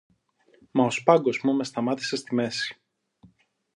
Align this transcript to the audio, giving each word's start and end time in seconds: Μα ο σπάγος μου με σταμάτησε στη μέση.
Μα 0.71 0.85
ο 0.85 0.91
σπάγος 0.91 1.41
μου 1.43 1.53
με 1.55 1.63
σταμάτησε 1.63 2.15
στη 2.15 2.35
μέση. 2.35 2.81